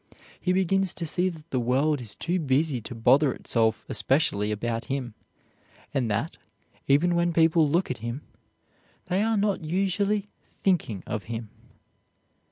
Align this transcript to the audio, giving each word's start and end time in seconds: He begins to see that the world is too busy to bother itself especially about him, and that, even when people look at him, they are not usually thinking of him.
He 0.39 0.51
begins 0.51 0.93
to 0.95 1.05
see 1.05 1.29
that 1.29 1.51
the 1.51 1.59
world 1.59 2.01
is 2.01 2.15
too 2.15 2.39
busy 2.39 2.81
to 2.81 2.95
bother 2.95 3.31
itself 3.35 3.85
especially 3.87 4.51
about 4.51 4.85
him, 4.85 5.13
and 5.93 6.09
that, 6.09 6.37
even 6.87 7.13
when 7.13 7.33
people 7.33 7.69
look 7.69 7.91
at 7.91 7.99
him, 7.99 8.23
they 9.09 9.21
are 9.21 9.37
not 9.37 9.63
usually 9.63 10.27
thinking 10.63 11.03
of 11.05 11.25
him. 11.25 11.51